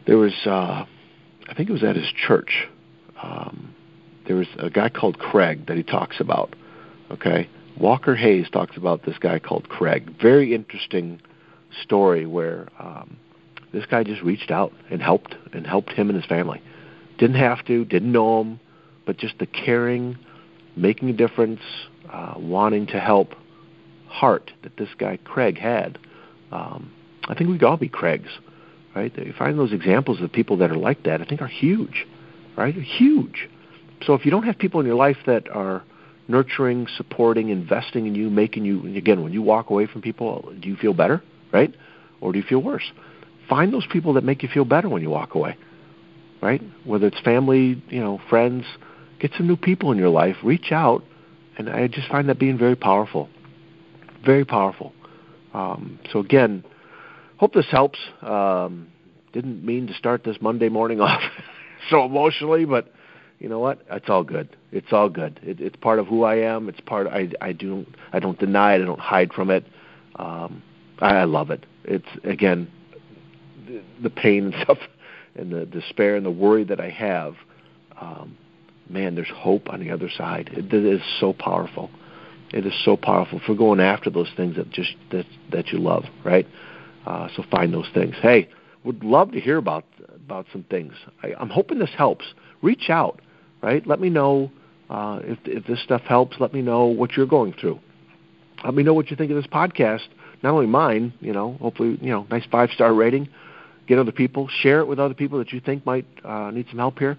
there 0.07 0.19
was, 0.19 0.35
uh, 0.47 0.85
I 1.49 1.55
think 1.57 1.69
it 1.69 1.73
was 1.73 1.85
at 1.85 1.97
his 1.97 2.11
church. 2.27 2.69
Um, 3.23 3.75
there 4.31 4.37
was 4.37 4.47
a 4.61 4.71
guy 4.71 4.89
called 4.89 5.19
Craig 5.19 5.67
that 5.67 5.77
he 5.77 5.83
talks 5.83 6.21
about. 6.21 6.55
Okay, 7.11 7.51
Walker 7.77 8.15
Hayes 8.15 8.49
talks 8.49 8.77
about 8.77 9.05
this 9.05 9.19
guy 9.19 9.41
called 9.41 9.69
Craig. 9.69 10.09
Very 10.23 10.55
interesting 10.55 11.21
story 11.83 12.27
where 12.27 12.69
um, 12.79 13.17
this 13.73 13.87
guy 13.87 14.05
just 14.05 14.23
reached 14.23 14.53
out 14.53 14.73
and 14.89 15.03
helped 15.03 15.35
and 15.53 15.67
helped 15.67 15.91
him 15.91 16.11
and 16.11 16.17
his 16.17 16.27
family. 16.27 16.63
Didn't 17.19 17.41
have 17.41 17.65
to, 17.65 17.85
didn't 17.85 18.13
know 18.13 18.41
him, 18.41 18.61
but 19.05 19.17
just 19.17 19.37
the 19.41 19.47
caring, 19.47 20.17
making 20.77 21.11
a 21.11 21.13
difference, 21.13 21.63
uh, 22.09 22.35
wanting 22.37 22.87
to 22.87 23.01
help 23.01 23.35
heart 24.07 24.53
that 24.63 24.77
this 24.77 24.91
guy 24.97 25.19
Craig 25.25 25.59
had 25.59 25.99
um, 26.53 26.93
I 27.29 27.35
think 27.35 27.51
we 27.51 27.59
could 27.59 27.67
all 27.67 27.77
be 27.77 27.89
Craigs, 27.89 28.31
right? 28.95 29.13
You 29.19 29.35
find 29.37 29.59
those 29.59 29.73
examples 29.73 30.21
of 30.21 30.31
people 30.31 30.57
that 30.59 30.71
are 30.71 30.79
like 30.79 31.03
that. 31.03 31.21
I 31.21 31.25
think 31.25 31.43
are 31.43 31.49
huge, 31.49 32.07
right? 32.57 32.77
Huge. 32.77 33.49
So 34.07 34.15
if 34.15 34.25
you 34.25 34.31
don't 34.31 34.45
have 34.45 34.59
people 34.59 34.81
in 34.81 34.87
your 34.87 34.97
life 34.97 35.19
that 35.27 35.49
are 35.51 35.83
nurturing, 36.29 36.87
supporting, 36.97 37.49
investing 37.49 38.07
in 38.07 38.15
you, 38.15 38.31
making 38.31 38.65
you 38.65 38.97
again 38.97 39.23
when 39.23 39.33
you 39.33 39.43
walk 39.43 39.71
away 39.71 39.87
from 39.87 40.01
people, 40.01 40.53
do 40.61 40.69
you 40.69 40.77
feel 40.77 40.95
better, 40.95 41.23
right? 41.53 41.75
Or 42.21 42.33
do 42.33 42.39
you 42.39 42.45
feel 42.45 42.63
worse? 42.63 42.91
Find 43.49 43.73
those 43.73 43.87
people 43.91 44.15
that 44.15 44.25
make 44.25 44.43
you 44.43 44.49
feel 44.49 44.65
better 44.65 44.89
when 44.89 45.03
you 45.03 45.11
walk 45.11 45.35
away, 45.35 45.57
right? 46.41 46.63
Whether 46.85 47.09
it's 47.09 47.21
family, 47.21 47.83
you 47.89 48.01
know, 48.01 48.21
friends, 48.31 48.65
get 49.19 49.33
some 49.37 49.47
new 49.47 49.57
people 49.57 49.93
in 49.93 49.99
your 49.99 50.09
life, 50.09 50.37
reach 50.45 50.71
out, 50.71 51.03
and 51.59 51.69
I 51.69 51.89
just 51.89 52.09
find 52.09 52.29
that 52.29 52.39
being 52.39 52.59
very 52.59 52.77
powerful, 52.77 53.29
very 54.25 54.45
powerful. 54.45 54.93
Um, 55.53 55.99
so 56.13 56.21
again, 56.21 56.65
hope 57.39 57.53
this 57.53 57.67
helps. 57.71 57.99
Um, 58.23 58.89
didn't 59.33 59.65
mean 59.65 59.89
to 59.89 59.95
start 59.95 60.25
this 60.25 60.37
Monday 60.41 60.69
morning 60.69 61.01
off 61.01 61.23
so 61.91 62.05
emotionally, 62.05 62.65
but 62.65 62.93
you 63.41 63.49
know 63.49 63.59
what? 63.59 63.81
It's 63.91 64.09
all 64.09 64.23
good. 64.23 64.55
It's 64.71 64.93
all 64.93 65.09
good. 65.09 65.41
It, 65.43 65.61
it's 65.61 65.77
part 65.77 65.99
of 65.99 66.07
who 66.07 66.23
I 66.23 66.37
am. 66.37 66.69
It's 66.69 66.81
part. 66.81 67.07
Of, 67.07 67.15
I 67.15 67.31
I 67.41 67.53
do. 67.53 67.87
I 68.13 68.21
don't 68.21 68.39
deny 68.39 68.75
it. 68.75 68.83
I 68.83 68.85
don't 68.85 69.01
hide 69.01 69.33
from 69.33 69.51
it. 69.51 69.65
Um, 70.17 70.63
I, 71.01 71.17
I 71.17 71.25
love 71.25 71.51
it. 71.51 71.65
It's 71.85 72.07
again 72.23 72.71
the, 73.67 73.83
the 74.03 74.11
pain 74.11 74.45
and 74.45 74.55
stuff, 74.63 74.79
and 75.35 75.51
the 75.51 75.65
despair 75.65 76.17
and 76.17 76.25
the 76.25 76.31
worry 76.31 76.65
that 76.65 76.81
I 76.81 76.91
have. 76.91 77.35
Um, 77.99 78.37
man, 78.89 79.15
there's 79.15 79.31
hope 79.35 79.71
on 79.71 79.81
the 79.81 79.91
other 79.91 80.11
side. 80.11 80.51
It, 80.53 80.73
it 80.73 80.85
is 80.85 81.01
so 81.19 81.33
powerful. 81.33 81.91
It 82.53 82.67
is 82.67 82.75
so 82.85 82.97
powerful 82.97 83.41
for 83.47 83.55
going 83.55 83.81
after 83.81 84.11
those 84.11 84.31
things 84.37 84.57
that 84.57 84.71
just 84.71 84.95
that 85.13 85.25
that 85.51 85.69
you 85.69 85.79
love, 85.79 86.05
right? 86.25 86.47
Uh, 87.07 87.29
so 87.35 87.43
find 87.51 87.73
those 87.73 87.89
things. 87.95 88.17
Hey, 88.21 88.51
would 88.85 89.03
love 89.03 89.33
to 89.33 89.41
hear 89.41 89.57
about 89.57 89.87
about 90.15 90.45
some 90.53 90.65
things. 90.65 90.93
I, 91.23 91.33
I'm 91.41 91.49
hoping 91.49 91.79
this 91.79 91.95
helps. 91.97 92.27
reach 92.61 92.91
out, 92.91 93.23
right? 93.63 93.87
Let 93.87 94.01
me 94.01 94.11
know 94.11 94.51
uh, 94.89 95.21
if 95.23 95.39
if 95.45 95.67
this 95.67 95.83
stuff 95.83 96.03
helps. 96.03 96.37
Let 96.41 96.53
me 96.53 96.63
know 96.63 96.87
what 96.87 97.13
you're 97.17 97.27
going 97.27 97.55
through. 97.55 97.79
Let 98.65 98.75
me 98.75 98.83
know 98.83 98.95
what 98.95 99.11
you 99.11 99.17
think 99.17 99.31
of 99.31 99.37
this 99.37 99.47
podcast. 99.47 100.07
Not 100.43 100.53
only 100.53 100.67
mine, 100.67 101.13
you 101.21 101.33
know, 101.33 101.57
hopefully, 101.61 101.99
you 102.01 102.11
know, 102.11 102.27
nice 102.31 102.45
five 102.51 102.71
star 102.71 102.93
rating. 102.93 103.29
Get 103.87 103.99
other 103.99 104.13
people, 104.13 104.49
share 104.63 104.81
it 104.81 104.87
with 104.87 104.99
other 105.01 105.15
people 105.15 105.39
that 105.39 105.53
you 105.53 105.61
think 105.61 105.85
might 105.85 106.07
uh, 106.25 106.51
need 106.51 106.67
some 106.71 106.79
help 106.79 106.99
here. 106.99 107.19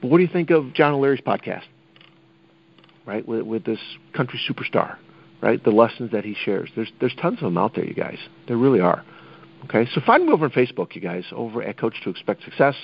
But 0.00 0.10
what 0.10 0.18
do 0.18 0.22
you 0.22 0.30
think 0.32 0.50
of 0.50 0.72
John 0.72 0.92
O'Leary's 0.92 1.20
podcast? 1.20 1.64
Right, 3.04 3.26
with, 3.26 3.42
with 3.42 3.64
this 3.64 3.78
country 4.14 4.40
superstar, 4.48 4.96
right? 5.40 5.62
The 5.62 5.70
lessons 5.70 6.10
that 6.12 6.24
he 6.24 6.34
shares. 6.44 6.70
There's 6.74 6.90
there's 7.00 7.14
tons 7.20 7.38
of 7.38 7.44
them 7.44 7.58
out 7.58 7.74
there, 7.74 7.84
you 7.84 7.94
guys. 7.94 8.18
There 8.48 8.56
really 8.56 8.80
are. 8.80 9.04
Okay, 9.64 9.88
so 9.92 10.00
find 10.04 10.26
me 10.26 10.32
over 10.32 10.44
on 10.44 10.50
Facebook, 10.50 10.94
you 10.94 11.00
guys, 11.00 11.24
over 11.32 11.62
at 11.62 11.78
Coach 11.78 11.94
to 12.04 12.10
Expect 12.10 12.44
Success, 12.44 12.74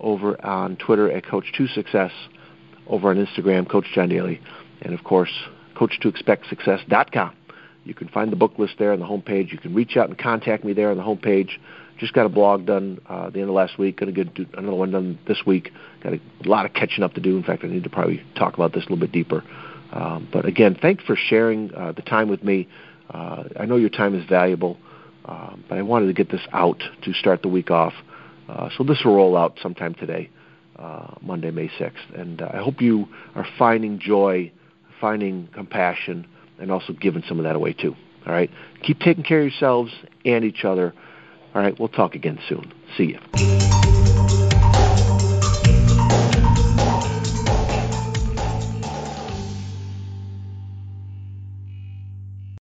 over 0.00 0.42
on 0.44 0.76
Twitter 0.76 1.10
at 1.10 1.24
Coach2Success, 1.24 2.10
over 2.86 3.10
on 3.10 3.24
Instagram, 3.24 3.68
Coach 3.68 3.86
John 3.94 4.08
Daly, 4.08 4.40
and 4.82 4.94
of 4.94 5.04
course, 5.04 5.32
Coach 5.74 5.98
to 6.00 6.08
Expect 6.08 6.48
Success.com. 6.48 7.34
You 7.84 7.94
can 7.94 8.08
find 8.08 8.30
the 8.30 8.36
book 8.36 8.58
list 8.58 8.74
there 8.78 8.92
on 8.92 9.00
the 9.00 9.06
homepage. 9.06 9.52
You 9.52 9.58
can 9.58 9.74
reach 9.74 9.96
out 9.96 10.08
and 10.08 10.18
contact 10.18 10.64
me 10.64 10.72
there 10.72 10.90
on 10.90 10.96
the 10.96 11.02
homepage. 11.02 11.50
Just 11.98 12.12
got 12.12 12.26
a 12.26 12.28
blog 12.28 12.66
done 12.66 12.98
uh, 13.06 13.30
the 13.30 13.40
end 13.40 13.48
of 13.48 13.54
last 13.54 13.78
week. 13.78 13.98
Going 13.98 14.14
to 14.14 14.24
get 14.24 14.48
another 14.56 14.76
one 14.76 14.90
done 14.90 15.18
this 15.26 15.38
week. 15.46 15.70
Got 16.02 16.14
a 16.14 16.20
lot 16.44 16.66
of 16.66 16.72
catching 16.72 17.04
up 17.04 17.14
to 17.14 17.20
do. 17.20 17.36
In 17.36 17.42
fact, 17.42 17.64
I 17.64 17.68
need 17.68 17.84
to 17.84 17.90
probably 17.90 18.22
talk 18.36 18.54
about 18.54 18.72
this 18.72 18.84
a 18.84 18.90
little 18.90 18.98
bit 18.98 19.12
deeper. 19.12 19.42
Um, 19.92 20.28
but 20.32 20.46
again, 20.46 20.78
thanks 20.80 21.04
for 21.04 21.16
sharing 21.16 21.74
uh, 21.74 21.92
the 21.92 22.02
time 22.02 22.28
with 22.28 22.42
me. 22.42 22.68
Uh, 23.08 23.44
I 23.58 23.64
know 23.66 23.76
your 23.76 23.90
time 23.90 24.14
is 24.14 24.24
valuable, 24.28 24.78
uh, 25.24 25.56
but 25.68 25.78
I 25.78 25.82
wanted 25.82 26.06
to 26.06 26.12
get 26.12 26.30
this 26.30 26.46
out 26.52 26.82
to 27.02 27.12
start 27.12 27.42
the 27.42 27.48
week 27.48 27.70
off. 27.70 27.92
Uh, 28.50 28.68
so 28.76 28.84
this 28.84 29.02
will 29.04 29.14
roll 29.14 29.36
out 29.36 29.58
sometime 29.62 29.94
today, 29.94 30.30
uh, 30.76 31.14
Monday, 31.20 31.50
May 31.50 31.68
6th. 31.68 32.18
And 32.18 32.42
uh, 32.42 32.50
I 32.52 32.58
hope 32.58 32.80
you 32.80 33.08
are 33.34 33.46
finding 33.58 33.98
joy, 33.98 34.52
finding 35.00 35.48
compassion, 35.54 36.26
and 36.58 36.70
also 36.70 36.92
giving 36.92 37.22
some 37.28 37.38
of 37.38 37.44
that 37.44 37.56
away 37.56 37.72
too. 37.72 37.94
All 38.26 38.32
right? 38.32 38.50
Keep 38.82 39.00
taking 39.00 39.24
care 39.24 39.38
of 39.38 39.44
yourselves 39.44 39.92
and 40.24 40.44
each 40.44 40.64
other. 40.64 40.92
All 41.54 41.62
right, 41.62 41.78
we'll 41.78 41.88
talk 41.88 42.14
again 42.14 42.38
soon. 42.48 42.72
See 42.96 43.16
you. 43.16 43.79